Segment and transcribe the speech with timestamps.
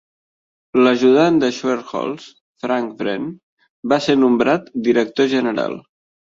[0.87, 2.25] L'ajudant de Schuerholz,
[2.65, 3.29] Frank Wren,
[3.95, 5.81] va ser nombrat director general.